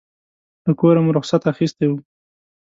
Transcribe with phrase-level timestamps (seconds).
[0.65, 1.93] له کوره مو رخصت اخیستی و.